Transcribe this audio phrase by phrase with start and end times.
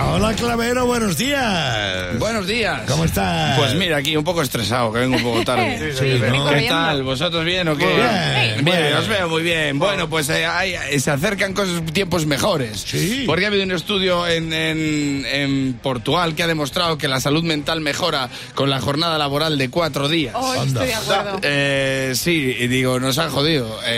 [0.00, 2.18] Hola, Clavero, buenos días.
[2.18, 2.82] Buenos días.
[2.88, 3.58] ¿Cómo estás?
[3.58, 5.92] Pues mira, aquí un poco estresado, que vengo un poco tarde.
[5.98, 6.48] Sí, ¿no?
[6.50, 7.02] ¿Qué tal?
[7.02, 7.86] ¿Vosotros bien o qué?
[7.86, 8.64] Bien.
[8.64, 8.98] Bien, Bueno.
[9.00, 9.78] os veo muy bien.
[9.78, 12.80] Bueno, pues eh, hay- eh, se acercan cosas, tiempos mejores.
[12.86, 13.24] Sí.
[13.26, 17.42] Porque ha habido un estudio en, en- en Portugal que ha demostrado que la salud
[17.42, 20.34] mental mejora con la jornada laboral de cuatro días.
[20.36, 20.84] Oh, Anda.
[20.84, 21.40] estoy de acuerdo.
[21.42, 23.78] Eh, sí, y digo, nos han jodido.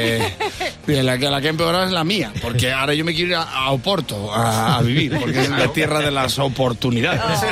[0.86, 3.30] Eh, la, que- la que ha empeorado es la mía, porque ahora yo me quiero
[3.30, 7.20] ir a, a Oporto a, a vivir, porque es la tierra de las oportunidades.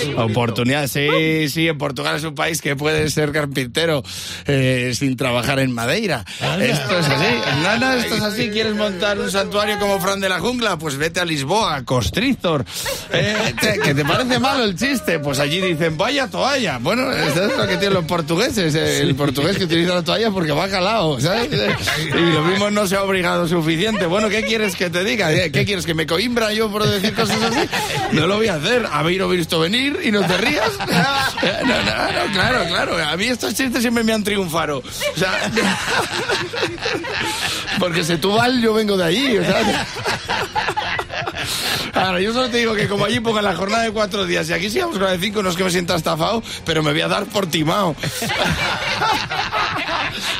[0.00, 4.02] Eh, oportunidades, sí, sí, en Portugal es un país que puede ser carpintero
[4.46, 6.24] eh, sin trabajar en Madeira.
[6.60, 7.34] Esto es así.
[7.62, 8.50] No, no, esto es así.
[8.50, 10.78] ¿Quieres montar un santuario como Fran de la Jungla?
[10.78, 12.64] Pues vete a Lisboa, Constrictor.
[13.12, 15.18] Eh, te- ¿Que te parece malo el chiste?
[15.18, 16.78] Pues allí dicen, vaya toalla.
[16.78, 18.74] Bueno, esto es lo que tienen los portugueses.
[18.74, 21.48] eh, El portugués que utiliza la toalla porque va calado, ¿sabes?
[21.52, 24.06] Y lo mismo no se ha obligado suficiente.
[24.06, 25.30] Bueno, ¿qué quieres que te diga?
[25.32, 25.86] ¿Qué qué quieres?
[25.86, 27.59] ¿Que me coimbra yo por decir cosas así?
[28.12, 28.86] No lo voy a hacer.
[28.90, 30.70] Habéis visto venir y no te rías.
[31.40, 33.08] No, no, no, claro, claro.
[33.08, 34.78] A mí estos chistes siempre me han triunfado.
[34.78, 35.50] O sea,
[37.78, 39.86] porque Setúbal yo vengo de allí, o sea.
[42.00, 44.52] Ahora, yo solo te digo que como allí pongan la jornada de cuatro días y
[44.52, 47.02] aquí sigamos con la de cinco, no es que me sienta estafado, pero me voy
[47.02, 47.94] a dar por timao.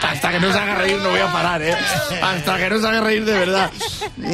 [0.03, 1.75] Hasta que no se haga reír no voy a parar, ¿eh?
[2.23, 3.71] Hasta que no se haga reír de verdad.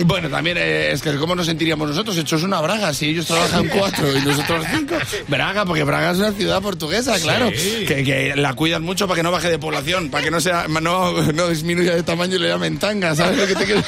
[0.04, 3.69] Bueno, también eh, es que cómo nos sentiríamos nosotros hechos una Braga si ellos trabajan
[3.69, 4.97] cuatro y nosotros cinco.
[5.28, 9.22] Braga, porque Braga es una ciudad portuguesa, claro, que, que la cuidan mucho para que
[9.22, 12.48] no baje de población, para que no sea no, no disminuya de tamaño y le
[12.48, 13.82] llamen tanga, ¿sabes lo que te quiero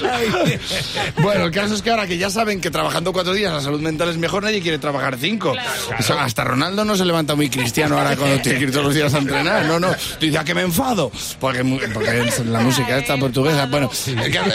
[1.22, 3.80] Bueno, el caso es que ahora que ya saben que trabajando cuatro días la salud
[3.80, 5.54] mental es mejor, nadie quiere trabajar cinco.
[5.98, 8.86] O sea, hasta Ronaldo no se levanta muy cristiano ahora cuando tiene que ir todos
[8.86, 9.66] los días a entrenar.
[9.66, 9.90] No, no.
[9.92, 11.10] Tú dices, ¿a qué me enfado?
[11.38, 13.66] Porque, porque la música esta portuguesa.
[13.66, 14.50] Bueno, el caso-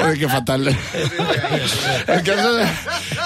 [0.00, 0.68] Joder, qué fatal.
[2.06, 2.58] El caso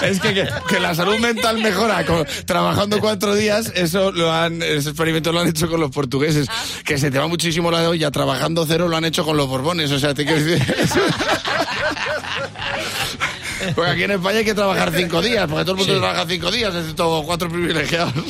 [0.03, 3.73] es que, que, que la salud mental mejora con- trabajando cuatro días.
[3.75, 6.47] Eso lo han, ese experimento lo han hecho con los portugueses.
[6.85, 8.11] Que se te va muchísimo la de olla.
[8.11, 9.91] Trabajando cero lo han hecho con los borbones.
[9.91, 10.75] O sea, te quiero decir.
[13.75, 16.51] Porque aquí en España hay que trabajar cinco días, porque todo el mundo trabaja cinco
[16.51, 18.13] días, excepto cuatro privilegiados.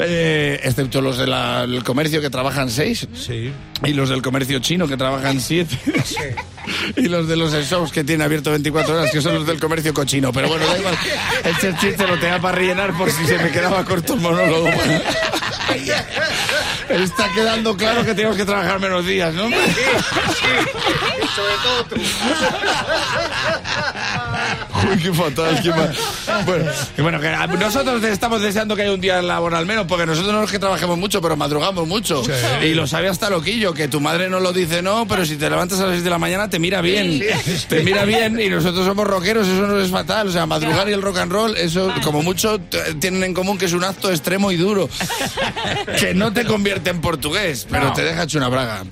[0.00, 3.06] Eh, excepto los del comercio que trabajan seis.
[3.14, 3.52] Sí.
[3.84, 5.76] Y los del comercio chino que trabajan siete.
[6.96, 9.94] Y los de los shows que tienen abierto 24 horas, que son los del comercio
[9.94, 10.32] cochino.
[10.32, 10.98] Pero bueno, da igual.
[11.44, 14.68] Este chiste lo tenía para rellenar por si se me quedaba corto el monólogo.
[16.88, 19.48] Está quedando claro que tenemos que trabajar menos días, ¿no?
[24.90, 25.96] Uy, qué fatal, qué mal.
[26.44, 30.32] Bueno, y bueno, que nosotros estamos deseando que haya un día laboral menos, porque nosotros
[30.32, 32.22] no es que trabajemos mucho, pero madrugamos mucho.
[32.62, 35.48] Y lo sabe hasta loquillo, que tu madre no lo dice no, pero si te
[35.50, 37.22] levantas a las 6 de la mañana te mira bien.
[37.68, 40.28] Te mira bien y nosotros somos rockeros, eso no es fatal.
[40.28, 42.60] O sea, madrugar y el rock and roll, eso como mucho
[43.00, 44.88] tienen en común que es un acto extremo y duro.
[45.98, 48.84] Que no te convierte en portugués, pero te deja hecho una braga.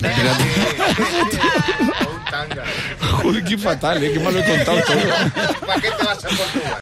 [3.24, 4.12] Uy, qué fatal, ¿eh?
[4.12, 5.66] qué mal lo he contado todo.
[5.66, 6.74] ¿Para qué te vas a Portugal?